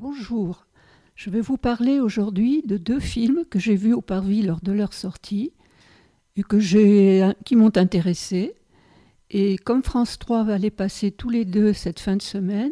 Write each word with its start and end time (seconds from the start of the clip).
Bonjour, 0.00 0.64
je 1.16 1.28
vais 1.28 1.40
vous 1.40 1.56
parler 1.56 1.98
aujourd'hui 1.98 2.62
de 2.62 2.76
deux 2.76 3.00
films 3.00 3.44
que 3.50 3.58
j'ai 3.58 3.74
vus 3.74 3.94
au 3.94 4.00
Parvis 4.00 4.42
lors 4.42 4.60
de 4.60 4.70
leur 4.70 4.92
sortie 4.92 5.52
et 6.36 6.44
qui 7.44 7.56
m'ont 7.56 7.76
intéressé. 7.76 8.54
Et 9.30 9.58
comme 9.58 9.82
France 9.82 10.16
3 10.20 10.44
va 10.44 10.56
les 10.56 10.70
passer 10.70 11.10
tous 11.10 11.30
les 11.30 11.44
deux 11.44 11.72
cette 11.72 11.98
fin 11.98 12.14
de 12.14 12.22
semaine, 12.22 12.70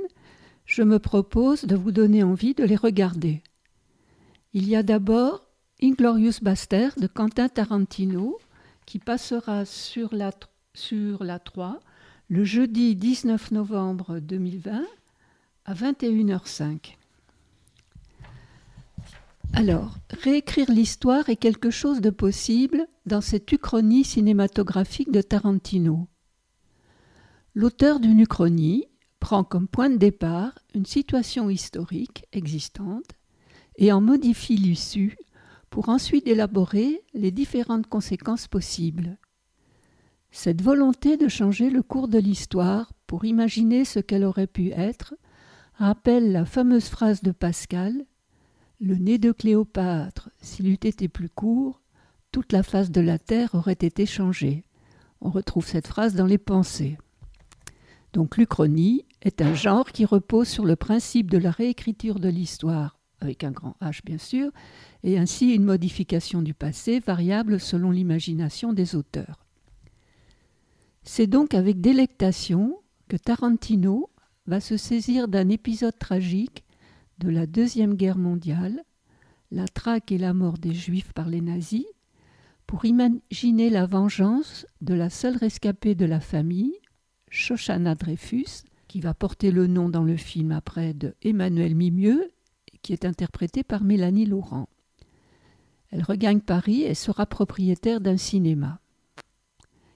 je 0.66 0.84
me 0.84 1.00
propose 1.00 1.64
de 1.64 1.74
vous 1.74 1.90
donner 1.90 2.22
envie 2.22 2.54
de 2.54 2.62
les 2.62 2.76
regarder. 2.76 3.42
Il 4.52 4.68
y 4.68 4.76
a 4.76 4.84
d'abord 4.84 5.48
Inglorious 5.82 6.38
Bastard 6.42 6.92
de 6.96 7.08
Quentin 7.08 7.48
Tarantino 7.48 8.38
qui 8.86 9.00
passera 9.00 9.64
sur 9.64 10.14
la, 10.14 10.30
sur 10.74 11.24
la 11.24 11.40
3 11.40 11.80
le 12.28 12.44
jeudi 12.44 12.94
19 12.94 13.50
novembre 13.50 14.20
2020 14.20 14.84
à 15.64 15.74
21h05. 15.74 16.94
Alors, 19.58 19.96
réécrire 20.10 20.70
l'histoire 20.70 21.30
est 21.30 21.36
quelque 21.36 21.70
chose 21.70 22.02
de 22.02 22.10
possible 22.10 22.86
dans 23.06 23.22
cette 23.22 23.50
uchronie 23.50 24.04
cinématographique 24.04 25.10
de 25.10 25.22
Tarantino. 25.22 26.08
L'auteur 27.54 27.98
d'une 27.98 28.20
uchronie 28.20 28.84
prend 29.18 29.44
comme 29.44 29.66
point 29.66 29.88
de 29.88 29.96
départ 29.96 30.52
une 30.74 30.84
situation 30.84 31.48
historique 31.48 32.26
existante 32.32 33.12
et 33.76 33.92
en 33.92 34.02
modifie 34.02 34.58
l'issue 34.58 35.16
pour 35.70 35.88
ensuite 35.88 36.28
élaborer 36.28 37.02
les 37.14 37.30
différentes 37.30 37.86
conséquences 37.86 38.48
possibles. 38.48 39.16
Cette 40.30 40.60
volonté 40.60 41.16
de 41.16 41.28
changer 41.28 41.70
le 41.70 41.82
cours 41.82 42.08
de 42.08 42.18
l'histoire 42.18 42.92
pour 43.06 43.24
imaginer 43.24 43.86
ce 43.86 44.00
qu'elle 44.00 44.24
aurait 44.24 44.48
pu 44.48 44.72
être 44.72 45.14
rappelle 45.76 46.30
la 46.30 46.44
fameuse 46.44 46.90
phrase 46.90 47.22
de 47.22 47.30
Pascal 47.30 48.04
le 48.80 48.96
nez 48.96 49.18
de 49.18 49.32
Cléopâtre, 49.32 50.30
s'il 50.40 50.68
eût 50.68 50.74
été 50.74 51.08
plus 51.08 51.30
court, 51.30 51.82
toute 52.30 52.52
la 52.52 52.62
face 52.62 52.90
de 52.90 53.00
la 53.00 53.18
terre 53.18 53.54
aurait 53.54 53.72
été 53.72 54.04
changée. 54.04 54.64
On 55.20 55.30
retrouve 55.30 55.66
cette 55.66 55.86
phrase 55.86 56.14
dans 56.14 56.26
les 56.26 56.38
pensées. 56.38 56.98
Donc 58.12 58.36
l'Uchronie 58.36 59.04
est 59.22 59.40
un 59.40 59.54
genre 59.54 59.92
qui 59.92 60.04
repose 60.04 60.48
sur 60.48 60.64
le 60.64 60.76
principe 60.76 61.30
de 61.30 61.38
la 61.38 61.50
réécriture 61.50 62.18
de 62.20 62.28
l'histoire, 62.28 62.98
avec 63.20 63.44
un 63.44 63.50
grand 63.50 63.76
H 63.80 64.00
bien 64.04 64.18
sûr, 64.18 64.50
et 65.02 65.18
ainsi 65.18 65.54
une 65.54 65.64
modification 65.64 66.42
du 66.42 66.52
passé 66.52 67.00
variable 67.00 67.58
selon 67.58 67.90
l'imagination 67.90 68.72
des 68.72 68.94
auteurs. 68.94 69.46
C'est 71.02 71.26
donc 71.26 71.54
avec 71.54 71.80
délectation 71.80 72.78
que 73.08 73.16
Tarantino 73.16 74.10
va 74.46 74.60
se 74.60 74.76
saisir 74.76 75.28
d'un 75.28 75.48
épisode 75.48 75.98
tragique 75.98 76.65
de 77.18 77.28
la 77.28 77.46
Deuxième 77.46 77.94
Guerre 77.94 78.18
mondiale, 78.18 78.82
la 79.50 79.66
traque 79.68 80.12
et 80.12 80.18
la 80.18 80.34
mort 80.34 80.58
des 80.58 80.74
Juifs 80.74 81.12
par 81.12 81.28
les 81.28 81.40
nazis, 81.40 81.86
pour 82.66 82.84
imaginer 82.84 83.70
la 83.70 83.86
vengeance 83.86 84.66
de 84.80 84.94
la 84.94 85.08
seule 85.08 85.36
rescapée 85.36 85.94
de 85.94 86.04
la 86.04 86.20
famille, 86.20 86.74
Shoshana 87.30 87.94
Dreyfus, 87.94 88.64
qui 88.88 89.00
va 89.00 89.14
porter 89.14 89.50
le 89.50 89.66
nom 89.66 89.88
dans 89.88 90.02
le 90.02 90.16
film 90.16 90.52
après 90.52 90.94
de 90.94 91.14
Emmanuel 91.22 91.74
Mimieux, 91.74 92.32
qui 92.82 92.92
est 92.92 93.04
interprétée 93.04 93.62
par 93.62 93.84
Mélanie 93.84 94.26
Laurent. 94.26 94.68
Elle 95.90 96.02
regagne 96.02 96.40
Paris 96.40 96.82
et 96.82 96.94
sera 96.94 97.26
propriétaire 97.26 98.00
d'un 98.00 98.16
cinéma. 98.16 98.80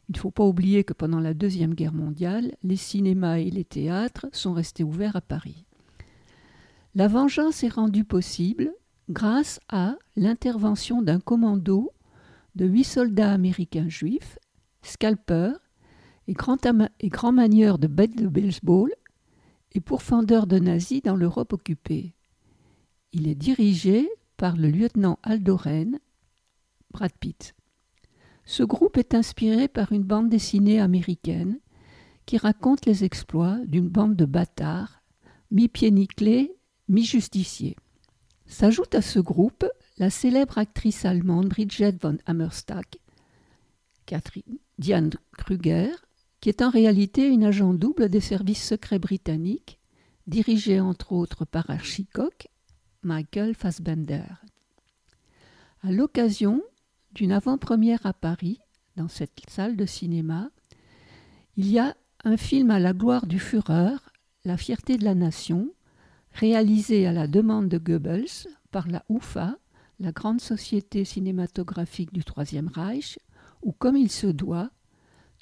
Il 0.08 0.14
ne 0.14 0.18
faut 0.18 0.30
pas 0.30 0.44
oublier 0.44 0.82
que 0.82 0.92
pendant 0.92 1.20
la 1.20 1.34
Deuxième 1.34 1.74
Guerre 1.74 1.92
mondiale, 1.92 2.56
les 2.62 2.76
cinémas 2.76 3.38
et 3.38 3.50
les 3.50 3.64
théâtres 3.64 4.26
sont 4.32 4.52
restés 4.52 4.82
ouverts 4.82 5.16
à 5.16 5.20
Paris. 5.20 5.66
La 6.94 7.06
vengeance 7.06 7.62
est 7.62 7.68
rendue 7.68 8.04
possible 8.04 8.72
grâce 9.08 9.60
à 9.68 9.96
l'intervention 10.16 11.02
d'un 11.02 11.20
commando 11.20 11.92
de 12.56 12.66
huit 12.66 12.84
soldats 12.84 13.32
américains 13.32 13.88
juifs, 13.88 14.38
scalpeurs 14.82 15.60
et 16.26 16.32
grands, 16.32 16.56
et 17.00 17.32
manieurs 17.32 17.78
de 17.78 17.86
bêtes 17.86 18.16
de 18.16 18.26
baseball 18.26 18.90
et 19.72 19.80
pourfendeurs 19.80 20.48
de 20.48 20.58
nazis 20.58 21.02
dans 21.02 21.14
l'Europe 21.14 21.52
occupée. 21.52 22.12
Il 23.12 23.28
est 23.28 23.36
dirigé 23.36 24.08
par 24.36 24.56
le 24.56 24.68
lieutenant 24.68 25.20
Aldoren, 25.22 26.00
Brad 26.90 27.12
Pitt. 27.20 27.54
Ce 28.44 28.64
groupe 28.64 28.96
est 28.96 29.14
inspiré 29.14 29.68
par 29.68 29.92
une 29.92 30.02
bande 30.02 30.28
dessinée 30.28 30.80
américaine 30.80 31.60
qui 32.26 32.36
raconte 32.36 32.84
les 32.84 33.04
exploits 33.04 33.58
d'une 33.66 33.88
bande 33.88 34.16
de 34.16 34.24
bâtards, 34.24 35.02
mi-pieds 35.52 35.92
nickelés 35.92 36.56
mi-justicier. 36.90 37.76
S'ajoute 38.46 38.94
à 38.94 39.00
ce 39.00 39.20
groupe 39.20 39.64
la 39.96 40.10
célèbre 40.10 40.58
actrice 40.58 41.04
allemande 41.04 41.48
Bridget 41.48 41.96
von 42.02 42.18
Hammerstack, 42.26 42.98
Diane 44.78 45.10
Kruger, 45.38 45.90
qui 46.40 46.48
est 46.48 46.62
en 46.62 46.70
réalité 46.70 47.28
une 47.28 47.44
agent 47.44 47.74
double 47.74 48.08
des 48.08 48.20
services 48.20 48.66
secrets 48.66 48.98
britanniques, 48.98 49.78
dirigée 50.26 50.80
entre 50.80 51.12
autres 51.12 51.44
par 51.44 51.70
Archie 51.70 52.08
Michael 53.02 53.54
Fassbender. 53.54 54.24
À 55.82 55.92
l'occasion 55.92 56.62
d'une 57.12 57.32
avant-première 57.32 58.04
à 58.04 58.12
Paris, 58.12 58.58
dans 58.96 59.08
cette 59.08 59.38
salle 59.48 59.76
de 59.76 59.86
cinéma, 59.86 60.50
il 61.56 61.70
y 61.70 61.78
a 61.78 61.96
un 62.24 62.36
film 62.36 62.70
à 62.70 62.80
la 62.80 62.92
gloire 62.92 63.26
du 63.26 63.38
Führer, 63.38 63.96
La 64.44 64.56
fierté 64.56 64.96
de 64.96 65.04
la 65.04 65.14
nation, 65.14 65.70
réalisé 66.32 67.06
à 67.06 67.12
la 67.12 67.26
demande 67.26 67.68
de 67.68 67.78
Goebbels 67.78 68.48
par 68.70 68.88
la 68.88 69.04
UFA, 69.08 69.56
la 69.98 70.12
grande 70.12 70.40
société 70.40 71.04
cinématographique 71.04 72.12
du 72.12 72.24
Troisième 72.24 72.68
Reich, 72.68 73.18
où, 73.62 73.72
comme 73.72 73.96
il 73.96 74.10
se 74.10 74.26
doit, 74.26 74.70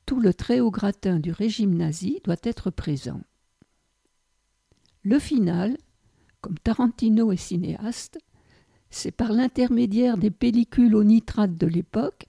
tout 0.06 0.20
le 0.20 0.34
très 0.34 0.60
haut 0.60 0.70
gratin 0.70 1.18
du 1.18 1.30
régime 1.30 1.74
nazi 1.74 2.20
doit 2.24 2.36
être 2.42 2.70
présent. 2.70 3.20
Le 5.02 5.18
final, 5.18 5.76
comme 6.40 6.58
Tarantino 6.58 7.30
est 7.30 7.36
cinéaste, 7.36 8.18
c'est 8.90 9.10
par 9.10 9.32
l'intermédiaire 9.32 10.16
des 10.16 10.30
pellicules 10.30 10.94
au 10.94 11.04
nitrate 11.04 11.56
de 11.56 11.66
l'époque, 11.66 12.26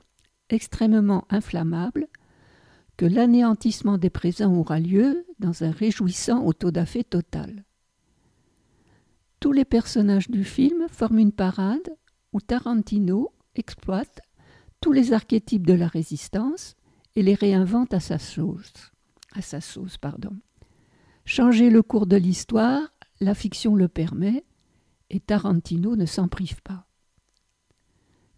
extrêmement 0.50 1.26
inflammables, 1.30 2.08
que 2.98 3.06
l'anéantissement 3.06 3.98
des 3.98 4.10
présents 4.10 4.54
aura 4.54 4.80
lieu 4.80 5.26
dans 5.40 5.64
un 5.64 5.72
réjouissant 5.72 6.46
autodafé 6.46 7.04
total. 7.06 7.64
Tous 9.40 9.54
les 9.54 9.66
personnages 9.66 10.30
du 10.30 10.44
film 10.44 10.88
forment 10.90 11.20
une 11.20 11.32
parade 11.32 11.96
où 12.34 12.42
Tarantino 12.42 13.32
exploite 13.56 14.20
tous 14.82 14.92
les 14.92 15.14
archétypes 15.14 15.66
de 15.66 15.74
la 15.74 15.88
résistance 15.88 16.76
et 17.16 17.24
les 17.24 17.36
réinvente 17.36 17.94
à 17.94 18.02
sa 18.02 18.20
sauce. 18.20 18.92
À 19.34 19.42
sa 19.42 19.62
sauce 19.62 19.98
pardon. 19.98 20.36
Changer 21.24 21.70
le 21.70 21.82
cours 21.82 22.06
de 22.06 22.18
l'histoire, 22.18 22.82
la 23.22 23.34
fiction 23.34 23.76
le 23.76 23.88
permet, 23.88 24.44
et 25.10 25.20
Tarantino 25.20 25.96
ne 25.96 26.06
s'en 26.06 26.28
prive 26.28 26.62
pas. 26.62 26.86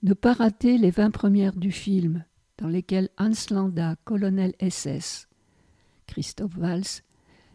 Ne 0.04 0.14
pas 0.14 0.34
rater 0.34 0.78
les 0.78 0.92
vingt 0.92 1.12
premières 1.12 1.56
du 1.56 1.72
film, 1.72 2.26
dans 2.58 2.68
lesquelles 2.68 3.10
Hans 3.18 3.32
Landa, 3.50 3.96
colonel 4.04 4.54
SS, 4.60 5.28
Christophe 6.06 6.58
Valls, 6.58 7.02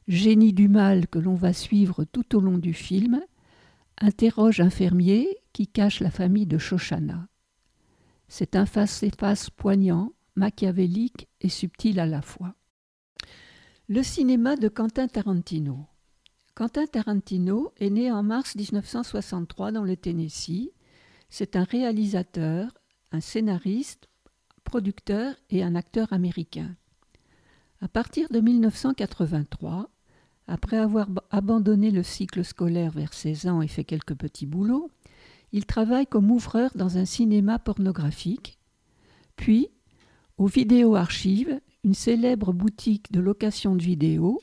génie 0.08 0.52
du 0.52 0.68
mal 0.68 1.06
que 1.06 1.18
l'on 1.18 1.34
va 1.34 1.52
suivre 1.52 2.04
tout 2.04 2.36
au 2.36 2.40
long 2.40 2.58
du 2.58 2.72
film, 2.72 3.20
interroge 4.00 4.60
un 4.60 4.70
fermier 4.70 5.38
qui 5.52 5.66
cache 5.66 6.00
la 6.00 6.10
famille 6.10 6.46
de 6.46 6.58
Shoshana. 6.58 7.28
C'est 8.28 8.56
un 8.56 8.66
face-à-face 8.66 9.50
poignant, 9.50 10.12
machiavélique 10.34 11.28
et 11.40 11.48
subtil 11.48 12.00
à 12.00 12.06
la 12.06 12.22
fois. 12.22 12.54
Le 13.88 14.02
cinéma 14.02 14.56
de 14.56 14.68
Quentin 14.68 15.08
Tarantino. 15.08 15.86
Quentin 16.54 16.86
Tarantino 16.86 17.72
est 17.78 17.90
né 17.90 18.10
en 18.10 18.22
mars 18.22 18.56
1963 18.56 19.72
dans 19.72 19.84
le 19.84 19.96
Tennessee. 19.96 20.72
C'est 21.28 21.54
un 21.54 21.64
réalisateur, 21.64 22.74
un 23.12 23.20
scénariste, 23.20 24.08
producteur 24.64 25.36
et 25.50 25.62
un 25.62 25.74
acteur 25.74 26.12
américain. 26.12 26.74
À 27.80 27.88
partir 27.88 28.28
de 28.30 28.40
1983, 28.40 29.90
après 30.48 30.76
avoir 30.76 31.08
abandonné 31.30 31.90
le 31.90 32.02
cycle 32.02 32.44
scolaire 32.44 32.92
vers 32.92 33.12
16 33.12 33.46
ans 33.46 33.62
et 33.62 33.68
fait 33.68 33.84
quelques 33.84 34.14
petits 34.14 34.46
boulots, 34.46 34.90
il 35.52 35.66
travaille 35.66 36.06
comme 36.06 36.30
ouvreur 36.30 36.70
dans 36.74 36.98
un 36.98 37.04
cinéma 37.04 37.58
pornographique, 37.58 38.58
puis 39.36 39.68
au 40.38 40.46
Vidéo 40.46 40.96
Archive, 40.96 41.60
une 41.84 41.94
célèbre 41.94 42.52
boutique 42.52 43.10
de 43.12 43.20
location 43.20 43.74
de 43.74 43.82
vidéos 43.82 44.40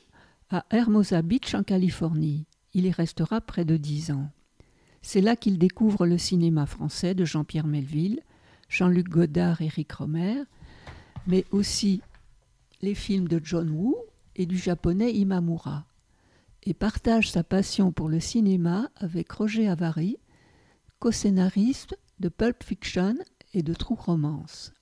à 0.50 0.64
Hermosa 0.70 1.22
Beach 1.22 1.54
en 1.54 1.62
Californie. 1.62 2.46
Il 2.72 2.86
y 2.86 2.90
restera 2.90 3.40
près 3.40 3.64
de 3.64 3.76
dix 3.76 4.10
ans. 4.10 4.30
C'est 5.02 5.20
là 5.20 5.36
qu'il 5.36 5.58
découvre 5.58 6.06
le 6.06 6.18
cinéma 6.18 6.66
français 6.66 7.14
de 7.14 7.24
Jean-Pierre 7.24 7.66
Melville, 7.66 8.20
Jean-Luc 8.68 9.08
Godard 9.08 9.60
et 9.60 9.66
Eric 9.66 9.92
Romer, 9.92 10.42
mais 11.26 11.44
aussi 11.50 12.00
les 12.82 12.94
films 12.94 13.28
de 13.28 13.40
John 13.42 13.70
Woo 13.70 13.96
et 14.36 14.46
du 14.46 14.58
japonais 14.58 15.12
Imamura 15.12 15.86
et 16.64 16.74
partage 16.74 17.30
sa 17.30 17.44
passion 17.44 17.92
pour 17.92 18.08
le 18.08 18.20
cinéma 18.20 18.90
avec 18.96 19.30
Roger 19.30 19.68
Avary, 19.68 20.16
co-scénariste 20.98 21.96
de 22.20 22.28
Pulp 22.28 22.62
Fiction 22.64 23.16
et 23.52 23.62
de 23.62 23.74
True 23.74 23.96
Romance. 23.98 24.72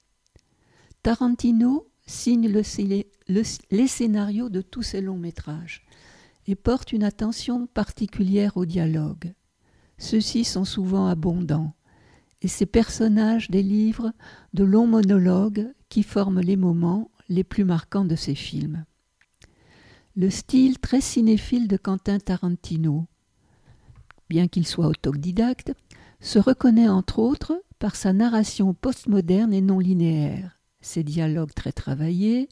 Tarantino 1.02 1.88
signe 2.06 2.49
les 2.49 3.88
scénarios 3.88 4.49
de 4.49 4.61
tous 4.61 4.82
ses 4.82 5.00
longs 5.00 5.19
métrages 5.19 5.84
et 6.46 6.55
porte 6.55 6.93
une 6.93 7.05
attention 7.05 7.67
particulière 7.67 8.56
au 8.56 8.64
dialogue. 8.64 9.32
Ceux-ci 9.99 10.44
sont 10.44 10.64
souvent 10.64 11.06
abondants 11.06 11.75
et 12.40 12.49
ses 12.49 12.67
personnages 12.67 13.50
délivrent 13.50 14.12
de 14.52 14.64
longs 14.64 14.87
monologues 14.87 15.73
qui 15.88 16.02
forment 16.02 16.40
les 16.40 16.56
moments 16.56 17.11
les 17.29 17.44
plus 17.44 17.64
marquants 17.64 18.05
de 18.05 18.17
ses 18.17 18.34
films. 18.34 18.84
Le 20.14 20.29
style 20.29 20.79
très 20.79 21.00
cinéphile 21.00 21.69
de 21.69 21.79
Quentin 21.79 22.19
Tarantino, 22.19 23.06
bien 24.29 24.47
qu'il 24.47 24.67
soit 24.67 24.87
autodidacte, 24.87 25.73
se 26.20 26.38
reconnaît 26.38 26.88
entre 26.88 27.19
autres 27.19 27.59
par 27.79 27.97
sa 27.97 28.12
narration 28.12 28.75
postmoderne 28.75 29.55
et 29.55 29.62
non 29.62 29.79
linéaire, 29.79 30.61
ses 30.82 31.03
dialogues 31.03 31.55
très 31.55 31.73
travaillés 31.73 32.50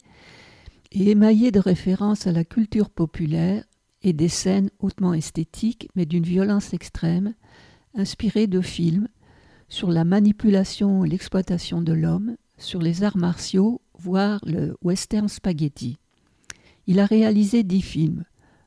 et 0.91 1.11
émaillés 1.11 1.51
de 1.51 1.59
références 1.59 2.25
à 2.25 2.31
la 2.31 2.43
culture 2.43 2.89
populaire 2.89 3.63
et 4.01 4.13
des 4.13 4.27
scènes 4.27 4.71
hautement 4.79 5.13
esthétiques 5.13 5.87
mais 5.93 6.07
d'une 6.07 6.23
violence 6.23 6.73
extrême, 6.73 7.35
inspirées 7.93 8.47
de 8.47 8.61
films 8.61 9.07
sur 9.69 9.91
la 9.91 10.03
manipulation 10.03 11.05
et 11.05 11.09
l'exploitation 11.09 11.83
de 11.83 11.93
l'homme, 11.93 12.37
sur 12.57 12.81
les 12.81 13.03
arts 13.03 13.17
martiaux, 13.17 13.81
voire 13.99 14.41
le 14.45 14.75
western 14.81 15.27
spaghetti. 15.27 16.00
Il 16.87 16.99
a 16.99 17.05
réalisé 17.05 17.63
dix 17.63 17.81
films. 17.81 18.23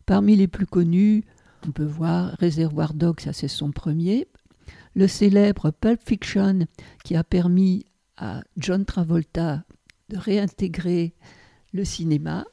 Parmi 0.06 0.37
les 0.37 0.49
plus 0.49 0.66
connus, 0.66 1.25
on 1.66 1.72
peut 1.72 1.84
voir 1.84 2.37
Réservoir 2.38 2.94
Dogs, 2.94 3.20
ça 3.20 3.32
c'est 3.32 3.49
son 3.49 3.72
premier, 3.72 4.28
le 4.94 5.08
célèbre 5.08 5.70
Pulp 5.70 6.00
Fiction 6.05 6.66
qui 7.05 7.16
a 7.16 7.25
permis 7.25 7.87
à 8.16 8.43
John 8.56 8.84
Travolta 8.84 9.64
de 10.11 10.16
réintégrer 10.16 11.14
le 11.72 11.84
cinéma, 11.84 12.44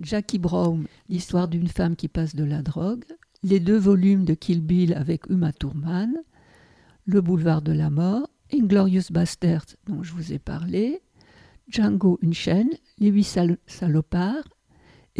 Jackie 0.00 0.38
Brown, 0.38 0.86
l'histoire 1.08 1.48
d'une 1.48 1.68
femme 1.68 1.96
qui 1.96 2.08
passe 2.08 2.34
de 2.34 2.44
la 2.44 2.62
drogue, 2.62 3.04
les 3.42 3.60
deux 3.60 3.78
volumes 3.78 4.24
de 4.24 4.34
Kill 4.34 4.60
Bill 4.60 4.94
avec 4.94 5.28
Uma 5.28 5.52
Thurman, 5.52 6.14
Le 7.06 7.20
boulevard 7.20 7.62
de 7.62 7.72
la 7.72 7.90
mort, 7.90 8.28
Inglorious 8.52 9.10
Bastards 9.10 9.76
dont 9.86 10.02
je 10.02 10.12
vous 10.12 10.32
ai 10.32 10.38
parlé, 10.38 11.02
Django 11.68 12.18
Unchained, 12.22 12.78
Les 12.98 13.08
huit 13.08 13.38
salopards, 13.66 14.44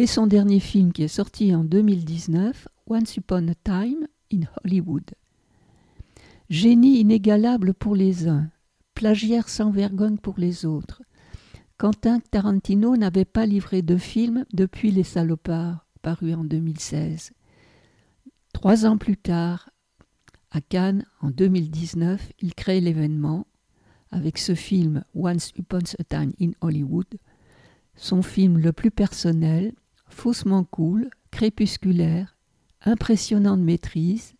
et 0.01 0.07
son 0.07 0.25
dernier 0.25 0.59
film 0.59 0.93
qui 0.93 1.03
est 1.03 1.07
sorti 1.07 1.53
en 1.53 1.63
2019, 1.63 2.67
Once 2.87 3.17
Upon 3.17 3.47
a 3.49 3.53
Time 3.53 4.07
in 4.33 4.39
Hollywood. 4.57 5.03
Génie 6.49 6.99
inégalable 6.99 7.75
pour 7.75 7.95
les 7.95 8.27
uns, 8.27 8.49
plagiaire 8.95 9.47
sans 9.47 9.69
vergogne 9.69 10.17
pour 10.17 10.39
les 10.39 10.65
autres. 10.65 11.03
Quentin 11.77 12.19
Tarantino 12.19 12.97
n'avait 12.97 13.25
pas 13.25 13.45
livré 13.45 13.83
de 13.83 13.95
film 13.95 14.43
depuis 14.53 14.89
Les 14.89 15.03
Salopards, 15.03 15.85
paru 16.01 16.33
en 16.33 16.45
2016. 16.45 17.33
Trois 18.53 18.87
ans 18.87 18.97
plus 18.97 19.17
tard, 19.17 19.69
à 20.49 20.61
Cannes, 20.61 21.05
en 21.21 21.29
2019, 21.29 22.31
il 22.39 22.55
crée 22.55 22.81
l'événement 22.81 23.45
avec 24.09 24.39
ce 24.39 24.55
film 24.55 25.03
Once 25.13 25.51
Upon 25.59 25.81
a 25.99 26.03
Time 26.05 26.33
in 26.41 26.53
Hollywood, 26.61 27.19
son 27.95 28.23
film 28.23 28.57
le 28.57 28.71
plus 28.73 28.89
personnel, 28.89 29.75
faussement 30.11 30.63
cool, 30.63 31.09
crépusculaire, 31.31 32.37
impressionnant 32.83 33.57
de 33.57 33.63
maîtrise, 33.63 34.33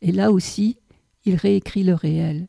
et 0.00 0.12
là 0.12 0.30
aussi 0.32 0.78
il 1.24 1.34
réécrit 1.34 1.84
le 1.84 1.94
réel, 1.94 2.48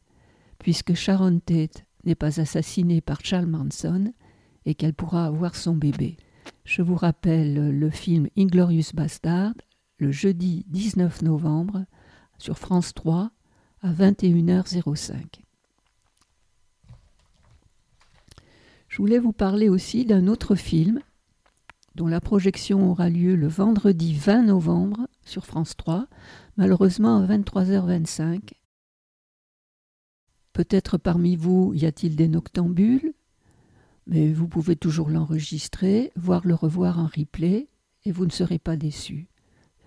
puisque 0.60 0.94
Sharon 0.94 1.39
Tate 1.39 1.86
n'est 2.06 2.16
pas 2.16 2.39
assassinée 2.39 3.01
par 3.01 3.24
Charles 3.24 3.45
Manson 3.45 4.13
et 4.66 4.75
qu'elle 4.75 4.94
pourra 4.94 5.25
avoir 5.25 5.56
son 5.56 5.75
bébé. 5.75 6.18
Je 6.63 6.81
vous 6.81 6.95
rappelle 6.95 7.77
le 7.77 7.89
film 7.89 8.27
Inglorious 8.38 8.94
Bastard, 8.94 9.54
le 9.98 10.12
jeudi 10.12 10.65
19 10.69 11.24
novembre, 11.24 11.86
sur 12.38 12.57
France 12.57 12.94
3, 12.94 13.31
à 13.81 13.92
21h05. 13.92 15.42
Je 18.88 18.98
voulais 18.98 19.19
vous 19.19 19.33
parler 19.33 19.69
aussi 19.69 20.06
d'un 20.06 20.27
autre 20.27 20.56
film 20.56 21.01
dont 21.95 22.07
la 22.07 22.21
projection 22.21 22.89
aura 22.89 23.09
lieu 23.09 23.36
le 23.36 23.47
vendredi 23.47 24.13
20 24.13 24.44
novembre 24.44 25.07
sur 25.25 25.45
France 25.45 25.75
3, 25.77 26.07
malheureusement 26.57 27.18
à 27.18 27.25
23h25, 27.25 28.39
Peut-être 30.59 30.97
parmi 30.97 31.38
vous 31.38 31.71
y 31.74 31.86
a-t-il 31.86 32.18
des 32.18 32.27
noctambules, 32.27 33.13
mais 34.07 34.33
vous 34.33 34.50
pouvez 34.50 34.75
toujours 34.75 35.09
l'enregistrer, 35.09 36.12
voire 36.18 36.45
le 36.45 36.53
revoir 36.53 37.00
en 37.00 37.06
replay, 37.06 37.69
et 38.03 38.12
vous 38.12 38.25
ne 38.25 38.31
serez 38.31 38.59
pas 38.59 38.75
déçus. 38.75 39.30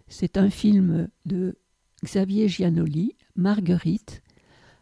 C'est 0.08 0.38
un 0.38 0.48
film 0.48 1.08
de 1.26 1.58
Xavier 2.02 2.48
Giannoli, 2.48 3.16
Marguerite, 3.36 4.22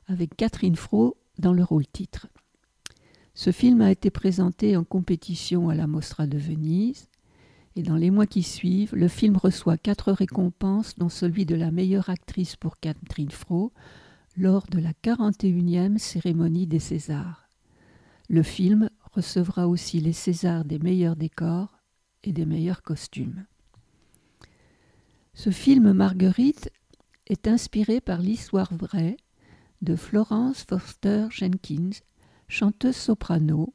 avec 0.06 0.37
Catherine 0.37 0.76
Fro 0.76 1.17
dans 1.40 1.52
le 1.52 1.64
rôle 1.64 1.88
titre. 1.88 2.28
Ce 3.34 3.50
film 3.50 3.81
a 3.81 3.90
été 3.90 4.11
présenté 4.11 4.76
en 4.76 4.84
compétition 4.84 5.70
à 5.70 5.75
la 5.75 5.88
Mostra 5.88 6.28
de 6.28 6.38
Venise, 6.38 7.08
et 7.76 7.82
dans 7.82 7.96
les 7.96 8.11
mois 8.11 8.26
qui 8.26 8.43
suivent, 8.43 8.94
le 8.94 9.08
film 9.08 9.37
reçoit 9.37 9.78
quatre 9.78 10.12
récompenses, 10.12 10.99
dont 10.99 11.08
celui 11.08 11.46
de 11.46 11.55
la 11.55 11.70
meilleure 11.70 12.11
actrice 12.11 12.56
pour 12.56 12.78
Catherine 12.81 13.31
Fro, 13.31 13.72
lors 14.37 14.67
de 14.67 14.78
la 14.78 14.93
41e 15.05 15.99
cérémonie 15.99 16.67
des 16.67 16.78
Césars. 16.78 17.49
Le 18.28 18.43
film 18.43 18.90
recevra 19.12 19.69
aussi 19.69 20.00
les 20.00 20.12
Césars 20.12 20.64
des 20.64 20.78
meilleurs 20.78 21.17
décors 21.17 21.78
et 22.25 22.32
des 22.32 22.46
meilleurs 22.46 22.82
costumes. 22.82 23.44
Ce 25.34 25.50
film 25.50 25.93
Marguerite 25.93 26.70
est 27.26 27.49
inspiré 27.49 28.00
par 28.00 28.20
l'histoire 28.20 28.75
vraie 28.75 29.17
de 29.82 29.96
Florence 29.96 30.64
Foster 30.69 31.26
Jenkins, 31.31 31.90
chanteuse 32.49 32.96
soprano, 32.96 33.75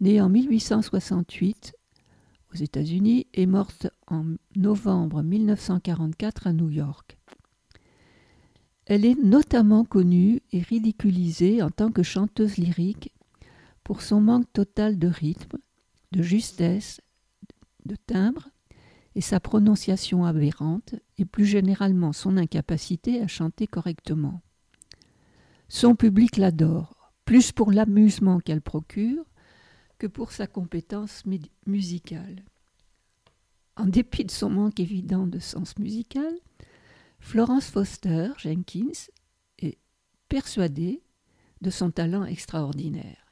née 0.00 0.20
en 0.20 0.28
1868 0.28 1.74
aux 2.52 2.56
États-Unis 2.56 3.26
et 3.34 3.46
morte 3.46 3.88
en 4.06 4.24
novembre 4.56 5.22
1944 5.22 6.46
à 6.46 6.52
New 6.52 6.70
York. 6.70 7.18
Elle 8.86 9.04
est 9.04 9.22
notamment 9.22 9.84
connue 9.84 10.42
et 10.52 10.60
ridiculisée 10.60 11.62
en 11.62 11.70
tant 11.70 11.92
que 11.92 12.02
chanteuse 12.02 12.56
lyrique 12.56 13.12
pour 13.84 14.02
son 14.02 14.20
manque 14.20 14.52
total 14.52 14.98
de 14.98 15.08
rythme, 15.08 15.58
de 16.12 16.22
justesse, 16.22 17.00
de 17.86 17.94
timbre 17.94 18.48
et 19.14 19.20
sa 19.20 19.40
prononciation 19.40 20.24
aberrante 20.24 20.94
et 21.18 21.24
plus 21.24 21.46
généralement 21.46 22.12
son 22.12 22.36
incapacité 22.36 23.20
à 23.20 23.28
chanter 23.28 23.66
correctement. 23.66 24.42
Son 25.68 25.94
public 25.94 26.36
l'adore, 26.36 27.12
plus 27.24 27.52
pour 27.52 27.70
l'amusement 27.70 28.40
qu'elle 28.40 28.62
procure 28.62 29.24
que 30.00 30.06
pour 30.06 30.32
sa 30.32 30.46
compétence 30.46 31.24
musicale. 31.66 32.42
En 33.76 33.84
dépit 33.84 34.24
de 34.24 34.30
son 34.30 34.48
manque 34.48 34.80
évident 34.80 35.26
de 35.26 35.38
sens 35.38 35.78
musical, 35.78 36.32
Florence 37.20 37.66
Foster 37.66 38.30
Jenkins 38.38 39.10
est 39.58 39.78
persuadée 40.28 41.02
de 41.60 41.68
son 41.68 41.90
talent 41.90 42.24
extraordinaire. 42.24 43.26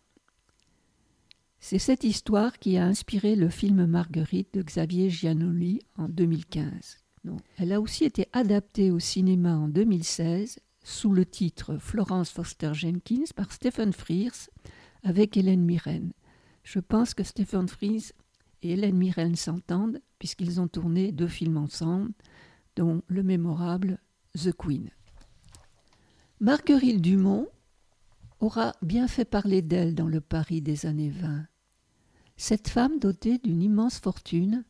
C'est 1.58 1.78
cette 1.78 2.04
histoire 2.04 2.58
qui 2.58 2.76
a 2.76 2.84
inspiré 2.84 3.34
le 3.34 3.48
film 3.48 3.86
Marguerite 3.86 4.52
de 4.54 4.62
Xavier 4.62 5.08
Giannoli 5.08 5.80
en 5.96 6.08
2015. 6.08 6.98
Elle 7.56 7.72
a 7.72 7.80
aussi 7.80 8.04
été 8.04 8.28
adaptée 8.32 8.90
au 8.90 8.98
cinéma 8.98 9.56
en 9.56 9.68
2016 9.68 10.60
sous 10.84 11.12
le 11.12 11.24
titre 11.24 11.78
Florence 11.78 12.30
Foster 12.30 12.74
Jenkins 12.74 13.24
par 13.34 13.52
Stephen 13.52 13.92
Frears 13.92 14.50
avec 15.02 15.36
Hélène 15.36 15.64
Mirren. 15.64 16.12
Je 16.68 16.80
pense 16.80 17.14
que 17.14 17.24
Stephen 17.24 17.66
Frears 17.66 18.12
et 18.60 18.72
Hélène 18.72 18.98
Mirren 18.98 19.34
s'entendent 19.36 20.02
puisqu'ils 20.18 20.60
ont 20.60 20.68
tourné 20.68 21.12
deux 21.12 21.26
films 21.26 21.56
ensemble, 21.56 22.12
dont 22.76 23.00
le 23.06 23.22
mémorable 23.22 23.98
The 24.34 24.52
Queen. 24.52 24.90
Marguerite 26.40 27.00
Dumont 27.00 27.48
aura 28.40 28.74
bien 28.82 29.08
fait 29.08 29.24
parler 29.24 29.62
d'elle 29.62 29.94
dans 29.94 30.08
le 30.08 30.20
Paris 30.20 30.60
des 30.60 30.84
années 30.84 31.08
20. 31.08 31.46
Cette 32.36 32.68
femme 32.68 32.98
dotée 32.98 33.38
d'une 33.38 33.62
immense 33.62 33.98
fortune 33.98 34.62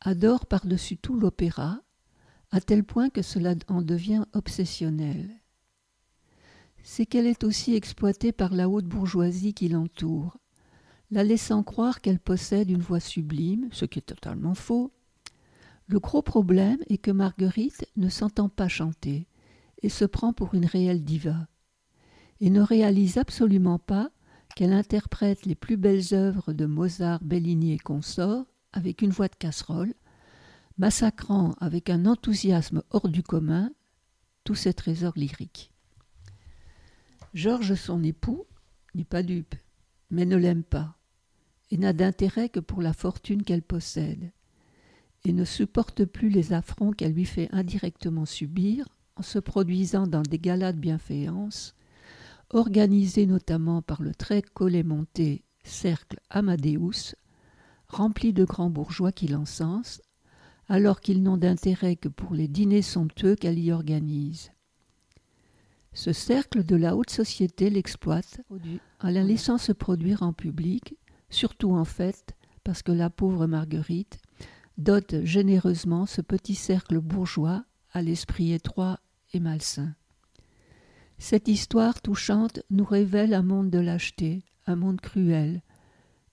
adore 0.00 0.46
par-dessus 0.46 0.96
tout 0.96 1.20
l'opéra, 1.20 1.82
à 2.50 2.62
tel 2.62 2.82
point 2.82 3.10
que 3.10 3.20
cela 3.20 3.54
en 3.68 3.82
devient 3.82 4.24
obsessionnel. 4.32 5.28
C'est 6.82 7.04
qu'elle 7.04 7.26
est 7.26 7.44
aussi 7.44 7.74
exploitée 7.74 8.32
par 8.32 8.54
la 8.54 8.70
haute 8.70 8.86
bourgeoisie 8.86 9.52
qui 9.52 9.68
l'entoure, 9.68 10.38
la 11.10 11.24
laissant 11.24 11.62
croire 11.62 12.00
qu'elle 12.00 12.18
possède 12.18 12.70
une 12.70 12.80
voix 12.80 13.00
sublime, 13.00 13.68
ce 13.72 13.84
qui 13.84 13.98
est 13.98 14.02
totalement 14.02 14.54
faux, 14.54 14.92
Le 15.88 16.00
gros 16.00 16.22
problème 16.22 16.78
est 16.88 16.98
que 16.98 17.12
Marguerite 17.12 17.88
ne 17.96 18.08
s'entend 18.08 18.48
pas 18.48 18.66
chanter 18.66 19.28
et 19.82 19.88
se 19.88 20.04
prend 20.04 20.32
pour 20.32 20.54
une 20.54 20.66
réelle 20.66 21.04
diva, 21.04 21.46
et 22.40 22.50
ne 22.50 22.60
réalise 22.60 23.18
absolument 23.18 23.78
pas 23.78 24.10
qu'elle 24.56 24.72
interprète 24.72 25.46
les 25.46 25.54
plus 25.54 25.76
belles 25.76 26.12
œuvres 26.12 26.52
de 26.52 26.66
Mozart, 26.66 27.22
Bellini 27.22 27.72
et 27.72 27.78
consorts 27.78 28.46
avec 28.72 29.00
une 29.00 29.10
voix 29.10 29.28
de 29.28 29.36
casserole, 29.36 29.94
massacrant 30.76 31.52
avec 31.60 31.88
un 31.88 32.04
enthousiasme 32.04 32.82
hors 32.90 33.08
du 33.08 33.22
commun 33.22 33.70
tous 34.42 34.54
ses 34.54 34.74
trésors 34.74 35.16
lyriques. 35.16 35.72
Georges, 37.32 37.74
son 37.74 38.02
époux, 38.02 38.46
n'est 38.94 39.04
pas 39.04 39.22
dupe, 39.22 39.54
mais 40.10 40.24
ne 40.24 40.36
l'aime 40.36 40.64
pas, 40.64 40.95
et 41.70 41.78
n'a 41.78 41.92
d'intérêt 41.92 42.48
que 42.48 42.60
pour 42.60 42.82
la 42.82 42.92
fortune 42.92 43.42
qu'elle 43.42 43.62
possède, 43.62 44.30
et 45.24 45.32
ne 45.32 45.44
supporte 45.44 46.04
plus 46.04 46.28
les 46.28 46.52
affronts 46.52 46.92
qu'elle 46.92 47.12
lui 47.12 47.24
fait 47.24 47.48
indirectement 47.52 48.26
subir 48.26 48.86
en 49.16 49.22
se 49.22 49.38
produisant 49.38 50.06
dans 50.06 50.22
des 50.22 50.38
galas 50.38 50.72
de 50.72 50.78
bienfaillance, 50.78 51.74
organisés 52.50 53.26
notamment 53.26 53.82
par 53.82 54.02
le 54.02 54.14
très 54.14 54.42
collet-monté 54.42 55.42
Cercle 55.64 56.20
Amadeus, 56.30 57.14
rempli 57.88 58.32
de 58.32 58.44
grands 58.44 58.70
bourgeois 58.70 59.12
qui 59.12 59.26
l'encensent, 59.26 60.00
alors 60.68 61.00
qu'ils 61.00 61.22
n'ont 61.22 61.36
d'intérêt 61.36 61.96
que 61.96 62.08
pour 62.08 62.34
les 62.34 62.48
dîners 62.48 62.82
somptueux 62.82 63.36
qu'elle 63.36 63.58
y 63.58 63.72
organise. 63.72 64.50
Ce 65.92 66.12
cercle 66.12 66.62
de 66.62 66.76
la 66.76 66.94
haute 66.94 67.10
société 67.10 67.70
l'exploite 67.70 68.40
en 69.00 69.08
la 69.08 69.22
laissant 69.22 69.58
se 69.58 69.72
produire 69.72 70.22
en 70.22 70.32
public, 70.32 70.94
surtout 71.30 71.72
en 71.72 71.84
fait 71.84 72.34
parce 72.64 72.82
que 72.82 72.92
la 72.92 73.10
pauvre 73.10 73.46
Marguerite 73.46 74.18
dote 74.78 75.24
généreusement 75.24 76.06
ce 76.06 76.20
petit 76.20 76.54
cercle 76.54 77.00
bourgeois 77.00 77.64
à 77.92 78.02
l'esprit 78.02 78.52
étroit 78.52 79.00
et 79.32 79.40
malsain. 79.40 79.94
Cette 81.18 81.48
histoire 81.48 82.02
touchante 82.02 82.60
nous 82.70 82.84
révèle 82.84 83.32
un 83.32 83.42
monde 83.42 83.70
de 83.70 83.78
lâcheté, 83.78 84.44
un 84.66 84.76
monde 84.76 85.00
cruel, 85.00 85.62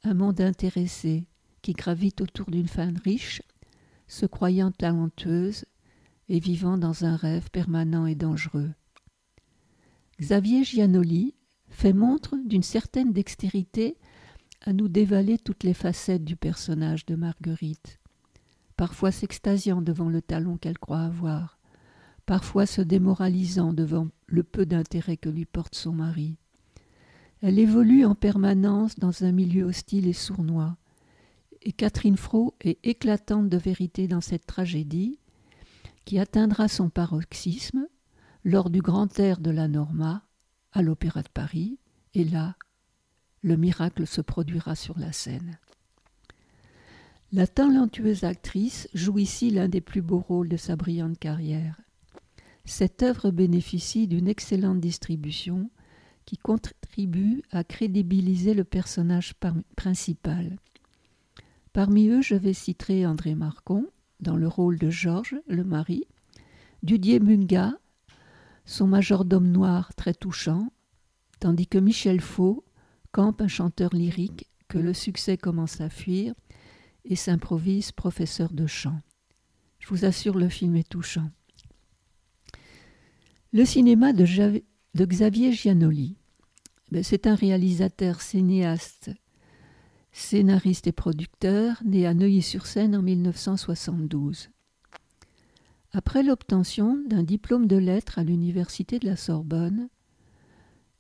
un 0.04 0.14
monde 0.14 0.42
intéressé 0.42 1.26
qui 1.62 1.74
gravite 1.74 2.20
autour 2.20 2.52
d'une 2.52 2.68
femme 2.68 2.98
riche, 3.04 3.42
se 4.08 4.26
croyant 4.26 4.72
talentueuse 4.72 5.66
et 6.28 6.40
vivant 6.40 6.78
dans 6.78 7.06
un 7.06 7.16
rêve 7.16 7.50
permanent 7.52 8.06
et 8.06 8.16
dangereux. 8.16 8.72
Xavier 10.20 10.64
Giannoli 10.64 11.36
fait 11.70 11.94
montre 11.94 12.38
d'une 12.46 12.64
certaine 12.64 13.14
dextérité 13.14 13.98
à 14.64 14.74
nous 14.74 14.88
dévaler 14.88 15.38
toutes 15.38 15.64
les 15.64 15.74
facettes 15.74 16.24
du 16.24 16.36
personnage 16.36 17.06
de 17.06 17.16
Marguerite, 17.16 18.00
parfois 18.78 19.12
s'extasiant 19.12 19.82
devant 19.82 20.10
le 20.10 20.22
talon 20.22 20.58
qu'elle 20.58 20.80
croit 20.80 21.02
avoir, 21.02 21.60
parfois 22.26 22.66
se 22.66 22.82
démoralisant 22.82 23.74
devant 23.74 24.08
le 24.28 24.44
peu 24.44 24.66
d'intérêt 24.66 25.18
que 25.18 25.30
lui 25.30 25.46
porte 25.46 25.76
son 25.76 25.92
mari. 25.92 26.38
Elle 27.42 27.60
évolue 27.60 28.06
en 28.06 28.16
permanence 28.16 28.96
dans 28.96 29.26
un 29.26 29.34
milieu 29.34 29.66
hostile 29.66 30.08
et 30.08 30.14
sournois, 30.14 30.78
et 31.62 31.74
Catherine 31.74 32.18
Fro 32.18 32.56
est 32.62 32.80
éclatante 32.84 33.50
de 33.50 33.58
vérité 33.58 34.08
dans 34.08 34.22
cette 34.22 34.46
tragédie, 34.46 35.20
qui 36.06 36.20
atteindra 36.20 36.68
son 36.68 36.90
paroxysme 36.90 37.88
lors 38.46 38.70
du 38.70 38.82
grand 38.82 39.20
air 39.20 39.40
de 39.40 39.52
la 39.52 39.68
Norma 39.68 40.24
à 40.72 40.82
l'Opéra 40.82 41.22
de 41.22 41.30
Paris, 41.30 41.80
et 42.14 42.24
là, 42.24 42.56
le 43.44 43.58
miracle 43.58 44.08
se 44.08 44.22
produira 44.22 44.76
sur 44.76 44.98
la 44.98 45.12
scène. 45.12 45.58
La 47.32 47.46
talentueuse 47.48 48.24
actrice 48.24 48.88
joue 48.94 49.20
ici 49.20 49.50
l'un 49.50 49.68
des 49.68 49.82
plus 49.82 50.02
beaux 50.02 50.20
rôles 50.20 50.50
de 50.50 50.58
sa 50.58 50.76
brillante 50.76 51.20
carrière. 51.20 51.80
Cette 52.66 53.04
œuvre 53.04 53.32
bénéficie 53.32 54.08
d'une 54.08 54.28
excellente 54.28 54.80
distribution 54.80 55.70
qui 56.26 56.38
contribue 56.38 57.44
à 57.52 57.64
crédibiliser 57.64 58.54
le 58.54 58.64
personnage 58.64 59.34
principal. 59.76 60.58
Parmi 61.74 62.08
eux, 62.08 62.22
je 62.22 62.36
vais 62.36 62.54
citer 62.54 63.06
André 63.06 63.36
Marcon 63.36 63.88
dans 64.22 64.38
le 64.38 64.48
rôle 64.48 64.78
de 64.78 64.90
Georges, 64.90 65.36
le 65.48 65.66
mari, 65.66 66.06
Didier 66.84 67.20
Munga, 67.20 67.74
son 68.66 68.88
majordome 68.88 69.52
noir 69.52 69.94
très 69.96 70.14
touchant, 70.14 70.72
tandis 71.40 71.68
que 71.68 71.80
Michel 71.80 72.22
Faux 72.22 72.64
campe 73.14 73.42
un 73.42 73.48
chanteur 73.48 73.94
lyrique 73.94 74.50
que 74.68 74.80
le 74.80 74.94
succès 74.94 75.38
commence 75.38 75.80
à 75.80 75.90
fuir 75.90 76.34
et 77.06 77.16
s'improvise 77.16 77.92
professeur 77.92 78.52
de 78.52 78.68
chant. 78.68 79.00
Je 79.80 79.88
vous 79.88 80.04
assure, 80.04 80.38
le 80.38 80.50
film 80.50 80.76
est 80.76 80.90
touchant. 80.90 81.30
Le 83.54 83.66
cinéma 83.66 84.14
de, 84.14 84.26
Xavier 85.06 85.54
Giannoli, 85.54 86.18
ben, 86.92 87.04
c'est 87.04 87.28
un 87.28 87.36
réalisateur 87.36 88.20
cinéaste, 88.22 89.12
scénariste 90.12 90.88
et 90.88 90.92
producteur, 90.92 91.82
né 91.86 92.08
à 92.08 92.16
Neuilly-sur-Seine 92.16 92.96
en 92.96 93.04
1972. 93.04 94.50
Après 95.92 96.24
l'obtention 96.24 97.00
d'un 97.08 97.22
diplôme 97.22 97.68
de 97.68 97.76
lettres 97.76 98.18
à 98.18 98.24
l'université 98.24 98.98
de 98.98 99.06
la 99.06 99.16
Sorbonne, 99.16 99.90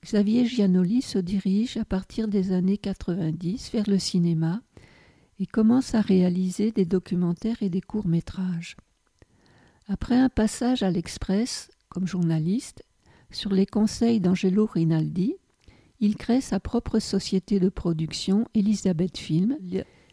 Xavier 0.04 0.46
Giannoli 0.46 1.02
se 1.02 1.18
dirige 1.18 1.78
à 1.78 1.86
partir 1.86 2.28
des 2.28 2.52
années 2.52 2.78
90 2.78 3.72
vers 3.72 3.90
le 3.90 3.98
cinéma 3.98 4.62
et 5.40 5.46
commence 5.46 5.96
à 5.96 6.02
réaliser 6.02 6.72
des 6.72 6.84
documentaires 6.84 7.62
et 7.64 7.70
des 7.70 7.80
courts-métrages. 7.80 8.76
Après 9.88 10.18
un 10.18 10.28
passage 10.28 10.84
à 10.84 10.92
l'Express, 10.92 11.72
comme 11.88 12.06
journaliste, 12.06 12.84
sur 13.32 13.54
les 13.54 13.66
conseils 13.66 14.20
d'Angelo 14.20 14.66
Rinaldi, 14.66 15.36
il 16.02 16.18
crée 16.18 16.42
sa 16.42 16.60
propre 16.60 17.00
société 17.00 17.62
de 17.62 17.70
production, 17.70 18.46
Elisabeth 18.54 19.18
Film, 19.18 19.58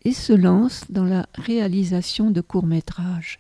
et 0.05 0.13
se 0.13 0.33
lance 0.33 0.85
dans 0.89 1.05
la 1.05 1.29
réalisation 1.35 2.31
de 2.31 2.41
courts-métrages. 2.41 3.39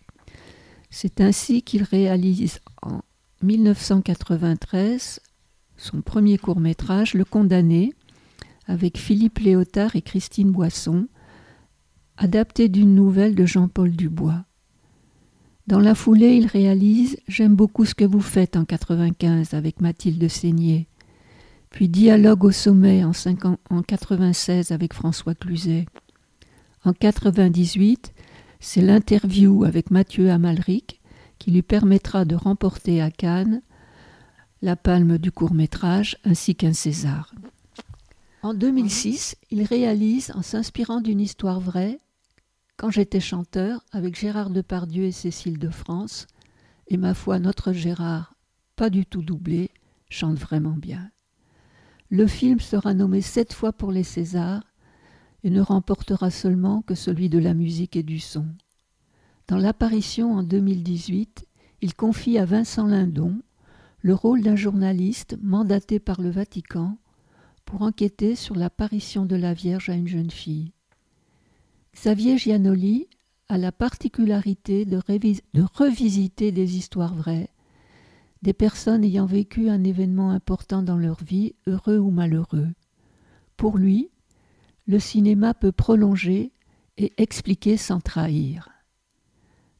C'est 0.90 1.20
ainsi 1.20 1.62
qu'il 1.62 1.84
réalise 1.84 2.58
en 2.82 3.02
1993 3.42 5.20
son 5.80 6.02
premier 6.02 6.36
court-métrage, 6.36 7.14
Le 7.14 7.24
Condamné, 7.24 7.94
avec 8.66 8.98
Philippe 8.98 9.38
Léotard 9.38 9.96
et 9.96 10.02
Christine 10.02 10.50
Boisson, 10.50 11.08
adapté 12.18 12.68
d'une 12.68 12.94
nouvelle 12.94 13.34
de 13.34 13.46
Jean-Paul 13.46 13.90
Dubois. 13.90 14.44
Dans 15.66 15.80
la 15.80 15.94
foulée, 15.94 16.36
il 16.36 16.46
réalise 16.46 17.16
J'aime 17.28 17.54
beaucoup 17.54 17.86
ce 17.86 17.94
que 17.94 18.04
vous 18.04 18.20
faites 18.20 18.56
en 18.56 18.64
95 18.64 19.54
avec 19.54 19.80
Mathilde 19.80 20.28
Seigné, 20.28 20.86
puis 21.70 21.88
Dialogue 21.88 22.44
au 22.44 22.50
sommet 22.50 23.02
en, 23.04 23.82
96 23.82 24.72
avec 24.72 24.92
François 24.92 25.34
Cluzet. 25.34 25.86
En 26.84 26.92
98, 26.92 28.12
c'est 28.58 28.82
l'interview 28.82 29.64
avec 29.64 29.90
Mathieu 29.90 30.30
Amalric 30.30 31.00
qui 31.38 31.52
lui 31.52 31.62
permettra 31.62 32.26
de 32.26 32.34
remporter 32.34 33.00
à 33.00 33.10
Cannes 33.10 33.62
la 34.62 34.76
palme 34.76 35.16
du 35.16 35.32
court 35.32 35.54
métrage 35.54 36.18
ainsi 36.24 36.54
qu'un 36.54 36.74
César. 36.74 37.34
En 38.42 38.52
2006, 38.52 39.36
il 39.50 39.62
réalise, 39.62 40.32
en 40.34 40.42
s'inspirant 40.42 41.00
d'une 41.00 41.20
histoire 41.20 41.60
vraie, 41.60 41.98
quand 42.76 42.90
j'étais 42.90 43.20
chanteur 43.20 43.84
avec 43.92 44.18
Gérard 44.18 44.50
Depardieu 44.50 45.04
et 45.04 45.12
Cécile 45.12 45.58
de 45.58 45.70
France, 45.70 46.26
et 46.88 46.96
ma 46.96 47.14
foi, 47.14 47.38
notre 47.38 47.72
Gérard, 47.72 48.34
pas 48.76 48.90
du 48.90 49.06
tout 49.06 49.22
doublé, 49.22 49.70
chante 50.10 50.38
vraiment 50.38 50.76
bien. 50.76 51.10
Le 52.10 52.26
film 52.26 52.60
sera 52.60 52.92
nommé 52.92 53.22
sept 53.22 53.52
fois 53.52 53.72
pour 53.72 53.92
les 53.92 54.02
Césars 54.02 54.64
et 55.42 55.50
ne 55.50 55.60
remportera 55.60 56.30
seulement 56.30 56.82
que 56.82 56.94
celui 56.94 57.28
de 57.28 57.38
la 57.38 57.54
musique 57.54 57.96
et 57.96 58.02
du 58.02 58.18
son. 58.18 58.46
Dans 59.48 59.58
l'apparition 59.58 60.32
en 60.34 60.42
2018, 60.42 61.46
il 61.82 61.94
confie 61.94 62.36
à 62.36 62.44
Vincent 62.44 62.86
Lindon 62.86 63.40
le 64.02 64.14
rôle 64.14 64.42
d'un 64.42 64.56
journaliste 64.56 65.36
mandaté 65.42 65.98
par 65.98 66.20
le 66.20 66.30
Vatican 66.30 66.98
pour 67.64 67.82
enquêter 67.82 68.34
sur 68.34 68.56
l'apparition 68.56 69.26
de 69.26 69.36
la 69.36 69.52
Vierge 69.52 69.90
à 69.90 69.94
une 69.94 70.08
jeune 70.08 70.30
fille. 70.30 70.72
Xavier 71.94 72.38
Giannoli 72.38 73.08
a 73.48 73.58
la 73.58 73.72
particularité 73.72 74.84
de, 74.84 75.00
de, 75.54 75.64
revisiter 75.74 76.52
des 76.52 76.76
histoires 76.76 77.14
vraies, 77.14 77.50
des 78.42 78.52
personnes 78.52 79.04
ayant 79.04 79.26
vécu 79.26 79.68
un 79.68 79.84
événement 79.84 80.30
important 80.30 80.82
dans 80.82 80.96
leur 80.96 81.22
vie, 81.22 81.54
heureux 81.66 81.98
ou 81.98 82.10
malheureux. 82.10 82.70
Pour 83.56 83.76
lui, 83.76 84.08
le 84.86 84.98
cinéma 84.98 85.52
peut 85.52 85.72
prolonger 85.72 86.52
et 86.96 87.12
expliquer 87.18 87.76
sans 87.76 88.00
trahir. 88.00 88.70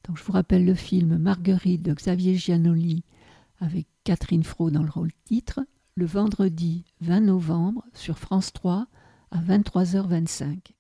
Donc 0.05 0.19
je 0.19 0.25
vous 0.25 0.33
rappelle 0.33 0.65
le 0.65 0.75
film 0.75 1.17
Marguerite 1.17 1.83
de 1.83 1.95
Xavier 1.95 2.35
Giannoli 2.35 3.05
avec 3.61 3.87
Catherine 4.11 4.43
Fro 4.43 4.73
dans 4.73 4.83
le 4.83 4.91
rôle 4.91 5.13
titre, 5.25 5.61
le 5.95 6.05
vendredi 6.05 6.85
20 7.01 7.21
novembre 7.21 7.85
sur 7.95 8.19
France 8.19 8.53
3 8.53 8.89
à 9.31 9.39
23h25. 9.39 10.73